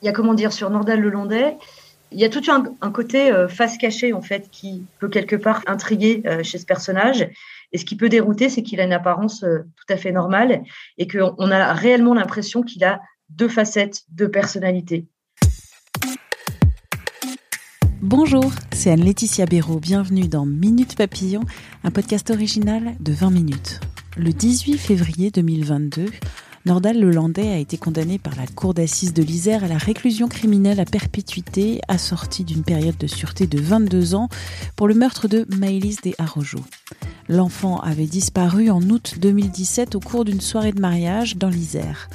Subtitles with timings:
[0.00, 1.56] Il y a comment dire sur Nordal le Landais,
[2.12, 5.36] il y a tout un, un côté euh, face cachée en fait qui peut quelque
[5.36, 7.28] part intriguer euh, chez ce personnage.
[7.72, 10.62] Et ce qui peut dérouter, c'est qu'il a une apparence euh, tout à fait normale
[10.96, 15.06] et qu'on a réellement l'impression qu'il a deux facettes, deux personnalités.
[18.00, 19.80] Bonjour, c'est Anne-Laetitia Béraud.
[19.80, 21.42] Bienvenue dans Minute Papillon,
[21.82, 23.80] un podcast original de 20 minutes.
[24.16, 26.06] Le 18 février 2022,
[26.68, 30.80] Nordal Lelandais a été condamné par la cour d'assises de l'Isère à la réclusion criminelle
[30.80, 34.28] à perpétuité, assortie d'une période de sûreté de 22 ans
[34.76, 36.14] pour le meurtre de Maëlys des.
[37.26, 42.10] L'enfant avait disparu en août 2017 au cours d'une soirée de mariage dans l'Isère.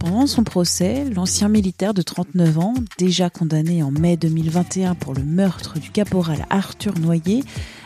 [0.00, 5.22] Pendant son procès, l'ancien militaire de 39 ans, déjà condamné en mai 2021 pour le
[5.22, 7.44] meurtre du caporal Arthur Noyer,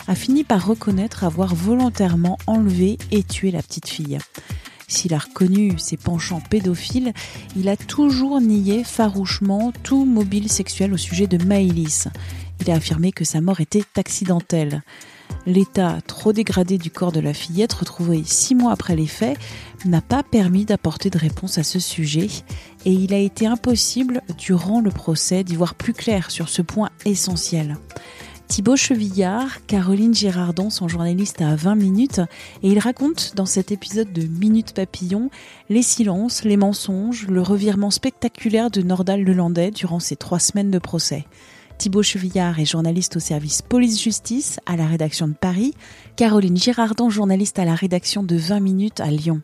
[0.09, 4.19] a fini par reconnaître avoir volontairement enlevé et tué la petite fille.
[4.89, 7.13] S'il a reconnu ses penchants pédophiles,
[7.57, 12.07] il a toujours nié farouchement tout mobile sexuel au sujet de Maëlys.
[12.61, 14.83] Il a affirmé que sa mort était accidentelle.
[15.45, 19.39] L'état trop dégradé du corps de la fillette, retrouvé six mois après les faits,
[19.85, 22.29] n'a pas permis d'apporter de réponse à ce sujet
[22.85, 26.91] et il a été impossible, durant le procès, d'y voir plus clair sur ce point
[27.05, 27.77] essentiel.
[28.49, 32.21] Thibaut Chevillard, Caroline Girardon sont journalistes à 20 minutes
[32.63, 35.31] et ils racontent dans cet épisode de Minute Papillon
[35.69, 40.79] les silences, les mensonges, le revirement spectaculaire de Nordal Lelandais durant ces trois semaines de
[40.79, 41.27] procès.
[41.77, 45.75] Thibaut Chevillard est journaliste au service police-justice à la rédaction de Paris,
[46.15, 49.43] Caroline Girardon, journaliste à la rédaction de 20 minutes à Lyon.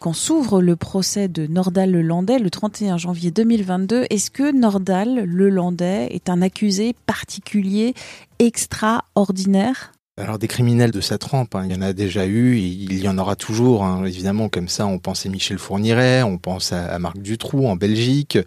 [0.00, 6.06] Quand s'ouvre le procès de Nordal Lelandais le 31 janvier 2022, est-ce que Nordal Lelandais
[6.12, 7.94] est un accusé particulier,
[8.38, 9.92] extraordinaire?
[10.16, 13.08] Alors des criminels de sa trempe, hein, il y en a déjà eu, il y
[13.08, 16.96] en aura toujours, hein, évidemment, comme ça on pense à Michel Fourniret, on pense à
[17.00, 18.38] Marc Dutroux en Belgique,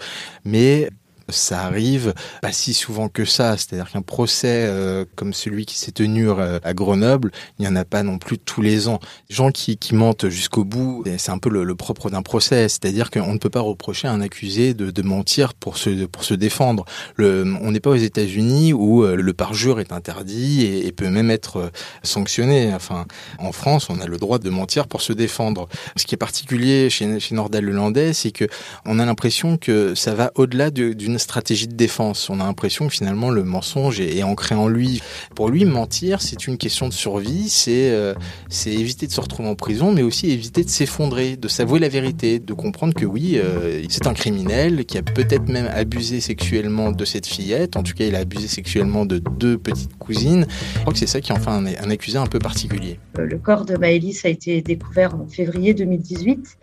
[0.46, 0.90] mais
[1.32, 3.58] ça arrive pas si souvent que ça.
[3.58, 7.76] C'est-à-dire qu'un procès euh, comme celui qui s'est tenu euh, à Grenoble, il n'y en
[7.76, 9.00] a pas non plus tous les ans.
[9.30, 12.70] Les gens qui, qui mentent jusqu'au bout, c'est un peu le, propre d'un procès.
[12.70, 16.24] C'est-à-dire qu'on ne peut pas reprocher à un accusé de, de, mentir pour se, pour
[16.24, 16.86] se défendre.
[17.16, 21.32] Le, on n'est pas aux États-Unis où euh, le parjure est interdit et, peut même
[21.32, 21.72] être
[22.04, 22.74] sanctionné.
[22.74, 23.06] Enfin,
[23.40, 25.70] en France, on a le droit de mentir pour se défendre.
[25.96, 28.46] Ce qui est particulier chez, chez Nordal Lelandais, c'est que
[28.86, 32.30] on a l'impression que ça va au-delà d'une stratégie de défense.
[32.30, 35.02] On a l'impression que finalement le mensonge est, ancré en lui.
[35.36, 38.14] Pour lui, mentir, c'est une question de survie, c'est euh,
[38.50, 41.90] c'est éviter de se retrouver en prison, mais aussi éviter de s'effondrer, de s'avouer la
[41.90, 46.92] vérité, de comprendre que oui, euh, c'est un criminel qui a peut-être même abusé sexuellement
[46.92, 47.78] de cette fillette.
[47.78, 50.46] En tout cas, il a abusé sexuellement de deux petites cousines.
[50.76, 53.00] Je crois que c'est ça qui en fait un, un accusé un peu particulier.
[53.18, 56.58] Euh, le corps de Maëlys a été découvert en février 2018.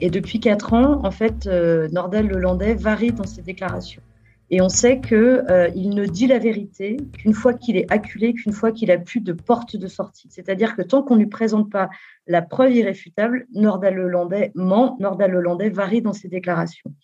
[0.00, 4.02] Et depuis quatre ans, en fait, euh, Nordal Lelandais varie dans ses déclarations.
[4.50, 8.52] Et on sait qu'il euh, ne dit la vérité qu'une fois qu'il est acculé, qu'une
[8.52, 10.28] fois qu'il a plus de porte de sortie.
[10.30, 11.88] C'est-à-dire que tant qu'on ne lui présente pas
[12.26, 16.94] la preuve irréfutable, Nordal Lelandais ment, Nordal Lelandais varie dans ses déclarations.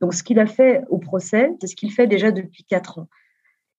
[0.00, 3.08] Donc ce qu'il a fait au procès, c'est ce qu'il fait déjà depuis quatre ans.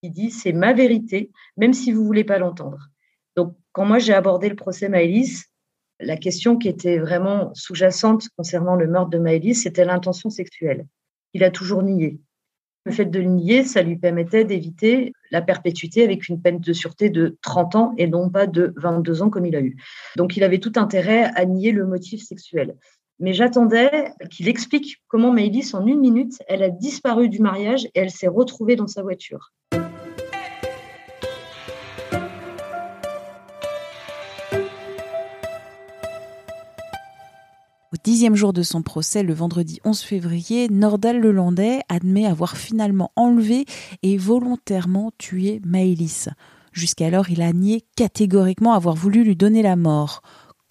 [0.04, 2.90] Il dit c'est ma vérité, même si vous voulez pas l'entendre.
[3.36, 5.46] Donc quand moi j'ai abordé le procès Maëlys,
[6.00, 10.86] la question qui était vraiment sous-jacente concernant le meurtre de Maëlys, c'était l'intention sexuelle.
[11.34, 12.20] Il a toujours nié.
[12.86, 16.74] Le fait de le nier, ça lui permettait d'éviter la perpétuité avec une peine de
[16.74, 19.76] sûreté de 30 ans et non pas de 22 ans comme il a eu.
[20.16, 22.76] Donc il avait tout intérêt à nier le motif sexuel.
[23.20, 28.00] Mais j'attendais qu'il explique comment Maëlys, en une minute, elle a disparu du mariage et
[28.00, 29.52] elle s'est retrouvée dans sa voiture.
[38.08, 43.66] Dixième jour de son procès, le vendredi 11 février, Nordal Lelandais admet avoir finalement enlevé
[44.02, 46.30] et volontairement tué Maëlys.
[46.72, 50.22] Jusqu'alors, il a nié catégoriquement avoir voulu lui donner la mort.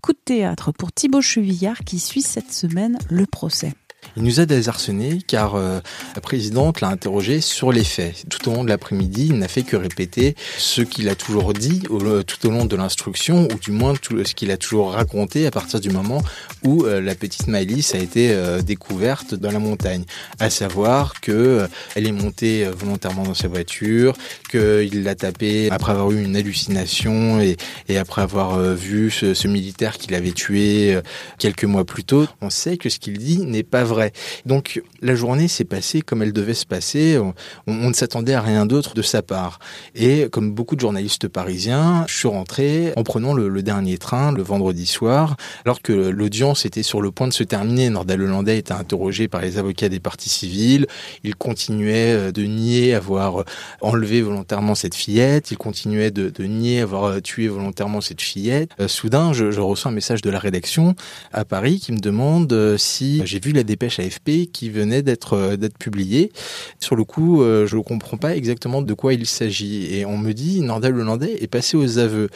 [0.03, 3.75] Coup de théâtre pour Thibaut Chevillard qui suit cette semaine le procès.
[4.17, 8.25] Il nous a désarçonné car la présidente l'a interrogé sur les faits.
[8.29, 11.83] Tout au long de l'après-midi, il n'a fait que répéter ce qu'il a toujours dit
[12.27, 15.51] tout au long de l'instruction, ou du moins tout ce qu'il a toujours raconté à
[15.51, 16.23] partir du moment
[16.65, 20.05] où la petite Maëlys a été découverte dans la montagne,
[20.39, 24.15] à savoir que elle est montée volontairement dans sa voiture,
[24.51, 27.57] qu'il l'a tapée après avoir eu une hallucination et,
[27.89, 30.99] et après avoir vu ce, ce militaire qu'il avait tué
[31.39, 32.27] quelques mois plus tôt.
[32.41, 33.96] On sait que ce qu'il dit n'est pas vrai.
[34.45, 37.19] Donc la journée s'est passée comme elle devait se passer.
[37.67, 39.59] On, ne s'attendait à rien d'autre de sa part.
[39.95, 44.43] Et comme beaucoup de journalistes parisiens, je suis rentré en prenant le, dernier train le
[44.43, 47.91] vendredi soir, alors que l'audience était sur le point de se terminer.
[47.91, 50.87] Nordal Hollandais était interrogé par les avocats des parties civiles.
[51.25, 53.45] Il continuait euh, de nier avoir
[53.81, 55.51] enlevé volontairement cette fillette.
[55.51, 58.71] Il continuait de, nier avoir tué volontairement cette fillette.
[58.81, 60.95] Euh, soudain, je, reçois un message de la rédaction
[61.33, 65.57] à Paris qui me demande euh, si j'ai vu la dépêche AFP qui venait d'être
[65.57, 66.33] d'être publiée.
[66.81, 69.95] Sur le coup, je ne comprends pas exactement de quoi il s'agit.
[69.95, 72.29] Et on me dit, Nordal Hollandais est passé aux aveux.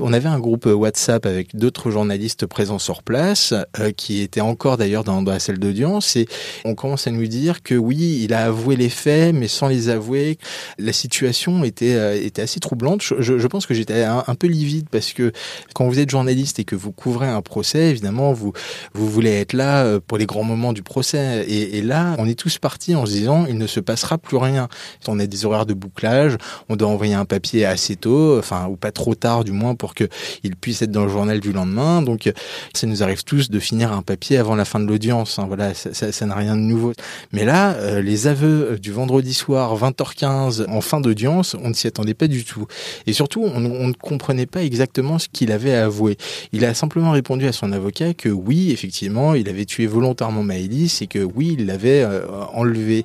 [0.00, 4.76] On avait un groupe WhatsApp avec d'autres journalistes présents sur place, euh, qui étaient encore
[4.76, 6.26] d'ailleurs dans, la salle d'audience, et
[6.64, 9.88] on commence à nous dire que oui, il a avoué les faits, mais sans les
[9.88, 10.38] avouer.
[10.78, 13.02] La situation était, euh, assez troublante.
[13.02, 15.32] Je, pense que j'étais un, peu livide parce que
[15.74, 18.52] quand vous êtes journaliste et que vous couvrez un procès, évidemment, vous,
[18.94, 20.97] voulez être là euh, pour les grands moments du procès.
[21.02, 24.68] Et, là, on est tous partis en se disant, il ne se passera plus rien.
[25.06, 26.36] On a des horaires de bouclage,
[26.68, 29.94] on doit envoyer un papier assez tôt, enfin, ou pas trop tard du moins pour
[29.94, 32.02] qu'il puisse être dans le journal du lendemain.
[32.02, 32.30] Donc,
[32.74, 35.38] ça nous arrive tous de finir un papier avant la fin de l'audience.
[35.38, 35.46] Hein.
[35.46, 36.92] Voilà, ça n'a rien de nouveau.
[37.32, 41.86] Mais là, euh, les aveux du vendredi soir, 20h15, en fin d'audience, on ne s'y
[41.86, 42.66] attendait pas du tout.
[43.06, 46.16] Et surtout, on, on ne comprenait pas exactement ce qu'il avait avoué.
[46.52, 50.77] Il a simplement répondu à son avocat que oui, effectivement, il avait tué volontairement Maëlys
[51.00, 53.04] et que oui, il l'avait euh, enlevé.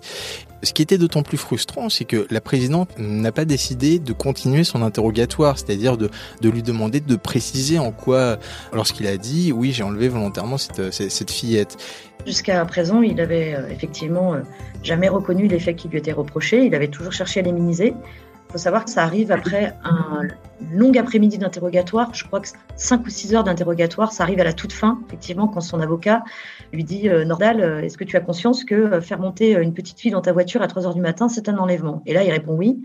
[0.61, 4.63] Ce qui était d'autant plus frustrant, c'est que la présidente n'a pas décidé de continuer
[4.63, 6.09] son interrogatoire, c'est-à-dire de,
[6.41, 8.37] lui demander de préciser en quoi,
[8.71, 11.77] lorsqu'il a dit oui, j'ai enlevé volontairement cette, cette fillette.
[12.25, 14.41] Jusqu'à présent, il avait euh, effectivement euh,
[14.81, 17.93] jamais reconnu les faits qui lui étaient reprochés, il avait toujours cherché à les minimiser.
[18.49, 20.21] Il faut savoir que ça arrive après un
[20.71, 22.13] long après-midi d'interrogatoire.
[22.13, 25.47] Je crois que 5 ou 6 heures d'interrogatoire, ça arrive à la toute fin, effectivement,
[25.47, 26.23] quand son avocat
[26.71, 30.11] lui dit euh, Nordal, est-ce que tu as conscience que faire monter une petite fille
[30.11, 32.01] dans ta voiture à 3 heures du matin, c'est un enlèvement?
[32.05, 32.81] Et là, il répond oui.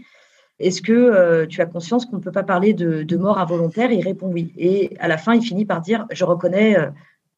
[0.58, 3.92] Est-ce que euh, tu as conscience qu'on ne peut pas parler de, mort involontaire?
[3.92, 4.52] Il répond oui.
[4.56, 6.90] Et à la fin, il finit par dire Je reconnais euh,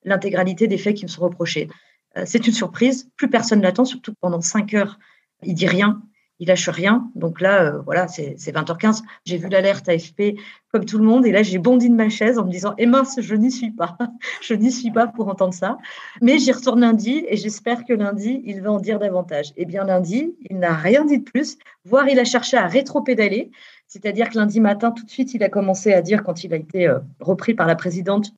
[0.04, 1.68] l'intégralité des faits qui me sont reprochés.
[2.16, 3.10] Euh, c'est une surprise.
[3.16, 4.98] Plus personne l'attend, surtout pendant 5 heures.
[5.42, 6.02] Il dit rien
[6.40, 7.08] il lâche rien.
[7.14, 9.02] Donc là, euh, voilà, c'est 20h15.
[9.24, 10.36] J'ai vu l'alerte AFP
[10.72, 11.26] comme tout le monde.
[11.26, 13.70] Et là, j'ai bondi de ma chaise en me disant, eh mince, je n'y suis
[13.70, 13.96] pas.
[14.40, 15.78] je n'y suis pas pour entendre ça.
[16.22, 19.52] Mais j'y retourne lundi et j'espère que lundi, il va en dire davantage.
[19.56, 23.50] Eh bien, lundi, il n'a rien dit de plus, voire il a cherché à rétro-pédaler.
[23.86, 26.56] C'est-à-dire que lundi matin, tout de suite, il a commencé à dire, quand il a
[26.56, 28.32] été euh, repris par la présidente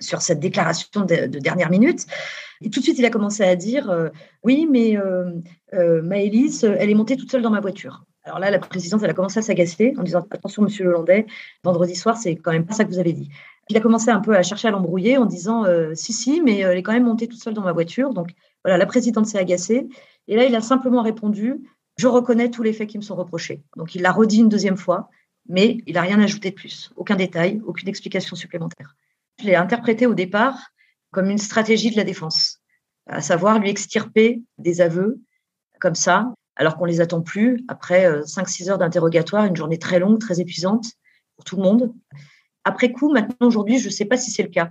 [0.00, 2.06] sur cette déclaration de, de dernière minute,
[2.62, 4.08] et tout de suite, il a commencé à dire euh,
[4.42, 5.30] Oui, mais euh,
[5.74, 8.04] euh, elle est montée toute seule dans ma voiture.
[8.24, 11.26] Alors là, la présidente, elle a commencé à s'agacer en disant Attention, monsieur Hollandais,
[11.62, 13.30] vendredi soir, c'est quand même pas ça que vous avez dit.
[13.68, 15.64] Il a commencé un peu à chercher à l'embrouiller en disant
[15.94, 18.14] Si, si, mais elle est quand même montée toute seule dans ma voiture.
[18.14, 18.30] Donc
[18.64, 19.88] voilà, la présidente s'est agacée.
[20.28, 21.62] Et là, il a simplement répondu
[21.98, 23.62] Je reconnais tous les faits qui me sont reprochés.
[23.76, 25.10] Donc il l'a redit une deuxième fois,
[25.48, 26.90] mais il n'a rien ajouté de plus.
[26.96, 28.96] Aucun détail, aucune explication supplémentaire.
[29.40, 30.70] Je l'ai interprété au départ
[31.12, 32.60] comme une stratégie de la défense,
[33.06, 35.20] à savoir lui extirper des aveux
[35.80, 39.98] comme ça, alors qu'on les attend plus, après 5-6 euh, heures d'interrogatoire, une journée très
[39.98, 40.86] longue, très épuisante
[41.36, 41.92] pour tout le monde.
[42.64, 44.70] Après coup, maintenant, aujourd'hui, je ne sais pas si c'est le cas.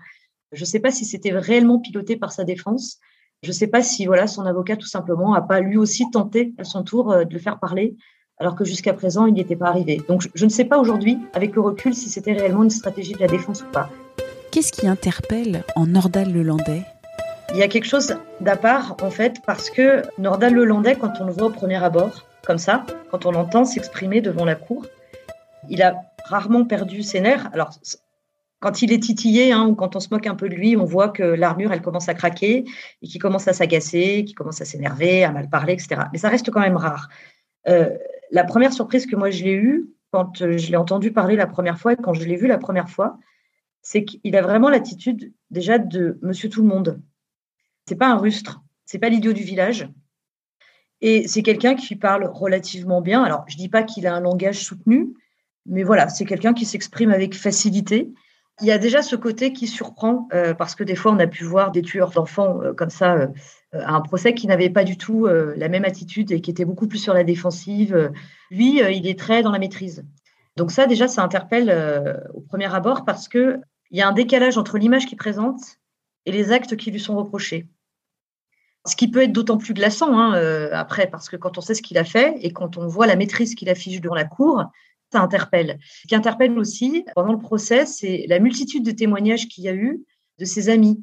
[0.52, 3.00] Je ne sais pas si c'était réellement piloté par sa défense.
[3.44, 6.54] Je ne sais pas si voilà, son avocat, tout simplement, n'a pas lui aussi tenté
[6.58, 7.96] à son tour euh, de le faire parler,
[8.38, 10.02] alors que jusqu'à présent, il n'y était pas arrivé.
[10.08, 13.20] Donc, je ne sais pas aujourd'hui, avec le recul, si c'était réellement une stratégie de
[13.20, 13.90] la défense ou pas.
[14.56, 16.84] Qu'est-ce qui interpelle en Nordal Lelandais
[17.52, 21.26] Il y a quelque chose d'à part, en fait, parce que Nordal Lelandais, quand on
[21.26, 24.86] le voit au premier abord, comme ça, quand on l'entend s'exprimer devant la cour,
[25.70, 27.50] il a rarement perdu ses nerfs.
[27.52, 27.72] Alors,
[28.62, 30.86] quand il est titillé hein, ou quand on se moque un peu de lui, on
[30.86, 32.64] voit que l'armure, elle commence à craquer
[33.02, 36.04] et qu'il commence à s'agacer, qu'il commence à s'énerver, à mal parler, etc.
[36.14, 37.10] Mais ça reste quand même rare.
[37.68, 37.90] Euh,
[38.32, 41.78] la première surprise que moi je l'ai eue, quand je l'ai entendu parler la première
[41.78, 43.18] fois et quand je l'ai vu la première fois,
[43.86, 47.00] c'est qu'il a vraiment l'attitude déjà de monsieur tout le monde.
[47.88, 49.88] C'est pas un rustre, c'est pas l'idiot du village.
[51.02, 53.24] Et c'est quelqu'un qui parle relativement bien.
[53.24, 55.14] Alors, je dis pas qu'il a un langage soutenu,
[55.68, 58.12] mais voilà, c'est quelqu'un qui s'exprime avec facilité.
[58.60, 61.28] Il y a déjà ce côté qui surprend, euh, parce que des fois, on a
[61.28, 63.28] pu voir des tueurs d'enfants euh, comme ça euh,
[63.72, 66.88] à un procès qui n'avaient pas du tout la même attitude et qui étaient beaucoup
[66.88, 68.12] plus sur la défensive.
[68.50, 70.06] Lui, il est très dans la maîtrise.
[70.56, 73.28] Donc ça, déjà, ça interpelle au premier abord parce
[73.88, 75.62] qu'il y a un décalage entre l'image qu'il présente
[76.26, 77.68] et les actes qui lui sont reprochés.
[78.88, 80.34] Ce qui peut être d'autant plus glaçant hein,
[80.72, 83.16] après, parce que quand on sait ce qu'il a fait et quand on voit la
[83.16, 84.64] maîtrise qu'il affiche devant la cour,
[85.12, 85.80] ça interpelle.
[86.04, 89.74] Ce qui interpelle aussi pendant le procès, c'est la multitude de témoignages qu'il y a
[89.74, 90.04] eu
[90.40, 91.02] de ses amis.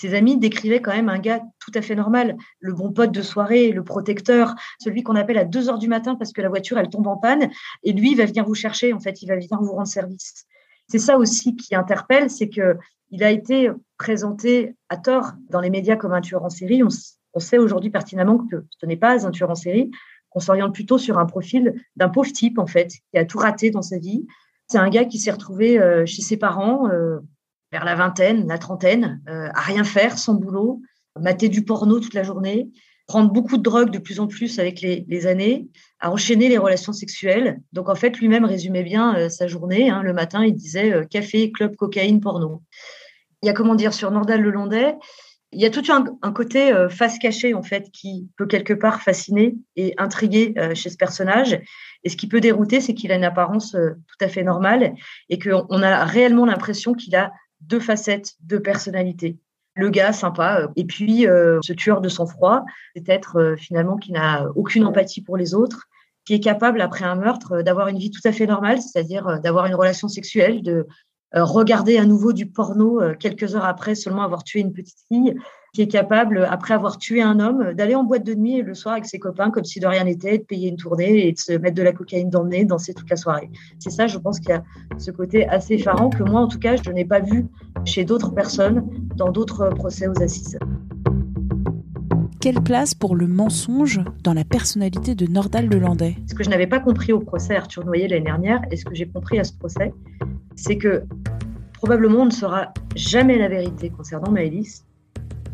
[0.00, 3.22] Ses amis décrivaient quand même un gars tout à fait normal, le bon pote de
[3.22, 6.78] soirée, le protecteur, celui qu'on appelle à 2 heures du matin parce que la voiture,
[6.78, 7.48] elle tombe en panne,
[7.84, 10.46] et lui, il va venir vous chercher, en fait, il va venir vous rendre service.
[10.88, 12.76] C'est ça aussi qui interpelle, c'est que
[13.10, 16.82] il a été présenté à tort dans les médias comme un tueur en série.
[16.82, 19.90] on sait aujourd'hui pertinemment que ce n'est pas un tueur en série,
[20.34, 23.70] on s'oriente plutôt sur un profil d'un pauvre type, en fait, qui a tout raté
[23.70, 24.26] dans sa vie.
[24.66, 27.20] C'est un gars qui s'est retrouvé euh, chez ses parents euh,
[27.70, 30.82] vers la vingtaine, la trentaine, euh, à rien faire, sans boulot,
[31.18, 32.70] mater du porno toute la journée,
[33.06, 35.68] prendre beaucoup de drogue de plus en plus avec les, années,
[36.00, 37.60] à enchaîner les relations sexuelles.
[37.72, 39.90] Donc, en fait, lui-même résumait bien sa journée.
[39.90, 40.02] Hein.
[40.02, 42.62] Le matin, il disait café, club, cocaïne, porno.
[43.42, 44.94] Il y a, comment dire, sur Nordal Le Landais,
[45.54, 49.00] il y a tout un, côté euh, face cachée en fait qui peut quelque part
[49.00, 51.60] fasciner et intriguer euh, chez ce personnage.
[52.02, 54.94] Et ce qui peut dérouter, c'est qu'il a une apparence euh, tout à fait normale
[55.28, 59.38] et qu'on a réellement l'impression qu'il a deux facettes, deux personnalités.
[59.74, 62.64] Le gars sympa et puis ce tueur de sang-froid,
[62.94, 65.88] peut-être finalement qui n'a aucune empathie pour les autres,
[66.24, 69.66] qui est capable après un meurtre d'avoir une vie tout à fait normale, c'est-à-dire d'avoir
[69.66, 70.86] une relation sexuelle, de
[71.34, 75.00] euh, regarder à nouveau du porno euh, quelques heures après seulement avoir tué une petite
[75.08, 75.34] fille,
[75.74, 78.92] qui est capable, après avoir tué un homme, d'aller en boîte de nuit le soir
[78.94, 81.52] avec ses copains comme si de rien n'était, de payer une tournée et de se
[81.52, 83.50] mettre de la cocaïne dans le nez, danser toute la soirée.
[83.80, 84.62] C'est ça, je pense qu'il y a
[84.98, 87.46] ce côté assez effarant que moi, en tout cas, je n'ai pas vu
[87.84, 90.58] chez d'autres personnes dans d'autres procès aux assises.
[92.40, 96.14] Quelle place pour le mensonge dans la personnalité de Nordal Lelandais?
[96.28, 98.94] Ce que je n'avais pas compris au procès Arthur Noyer l'année dernière et ce que
[98.94, 99.92] j'ai compris à ce procès,
[100.54, 101.02] c'est que
[101.72, 104.84] probablement on ne saura jamais la vérité concernant Maëlys,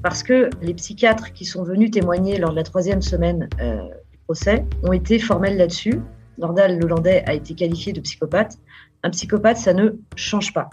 [0.03, 4.19] parce que les psychiatres qui sont venus témoigner lors de la troisième semaine euh, du
[4.19, 6.01] procès ont été formels là-dessus.
[6.39, 8.59] Nordal Lelandais a été qualifié de psychopathe.
[9.03, 10.71] Un psychopathe, ça ne change pas.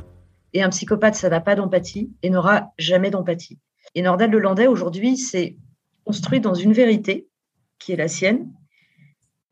[0.54, 3.60] Et un psychopathe, ça n'a pas d'empathie et n'aura jamais d'empathie.
[3.96, 5.58] Et Nordal Lelandais, aujourd'hui, s'est
[6.06, 7.28] construit dans une vérité
[7.80, 8.50] qui est la sienne,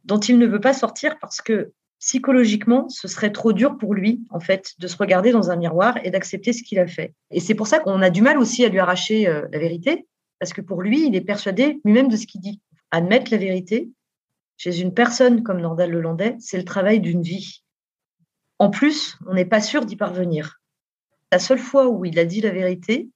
[0.05, 4.21] dont il ne veut pas sortir parce que psychologiquement, ce serait trop dur pour lui,
[4.29, 7.13] en fait, de se regarder dans un miroir et d'accepter ce qu'il a fait.
[7.31, 10.07] Et c'est pour ça qu'on a du mal aussi à lui arracher euh, la vérité,
[10.39, 12.61] parce que pour lui, il est persuadé lui-même de ce qu'il dit.
[12.91, 13.89] Admettre la vérité,
[14.57, 17.63] chez une personne comme Nordal Lelandais, c'est le travail d'une vie.
[18.59, 20.61] En plus, on n'est pas sûr d'y parvenir.
[21.31, 23.09] La seule fois où il a dit la vérité,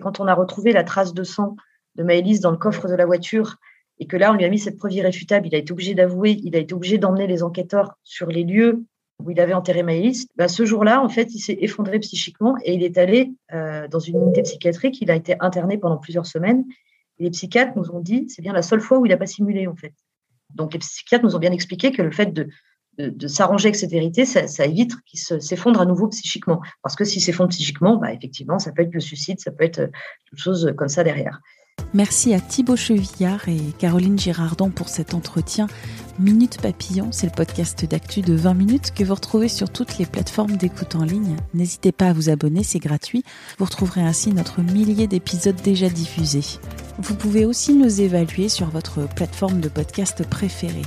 [0.00, 1.56] quand on a retrouvé la trace de sang
[1.96, 3.56] de Maëlys dans le coffre de la voiture
[4.02, 6.40] et que là, on lui a mis cette preuve irréfutable, il a été obligé d'avouer,
[6.42, 8.84] il a été obligé d'emmener les enquêteurs sur les lieux
[9.20, 12.74] où il avait enterré Maëlys, bah, ce jour-là, en fait, il s'est effondré psychiquement et
[12.74, 15.00] il est allé euh, dans une unité psychiatrique.
[15.02, 16.64] Il a été interné pendant plusieurs semaines.
[17.20, 19.68] Les psychiatres nous ont dit, c'est bien la seule fois où il n'a pas simulé,
[19.68, 19.94] en fait.
[20.52, 22.48] Donc, les psychiatres nous ont bien expliqué que le fait de,
[23.28, 26.60] s'arranger avec cette vérité, ça, évite qu'il s'effondre à nouveau psychiquement.
[26.82, 29.78] Parce que s'il s'effondre psychiquement, bah, effectivement, ça peut être le suicide, ça peut être
[29.78, 29.86] euh,
[30.28, 31.40] quelque chose comme ça derrière.
[31.94, 35.66] Merci à Thibaut Chevillard et Caroline Girardon pour cet entretien.
[36.18, 40.06] Minute Papillon, c'est le podcast d'actu de 20 minutes que vous retrouvez sur toutes les
[40.06, 41.36] plateformes d'écoute en ligne.
[41.52, 43.24] N'hésitez pas à vous abonner, c'est gratuit.
[43.58, 46.58] Vous retrouverez ainsi notre millier d'épisodes déjà diffusés.
[46.98, 50.82] Vous pouvez aussi nous évaluer sur votre plateforme de podcast préférée.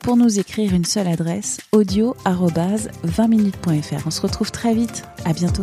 [0.00, 4.06] Pour nous écrire une seule adresse, audio 20minutes.fr.
[4.06, 5.04] On se retrouve très vite.
[5.24, 5.62] À bientôt.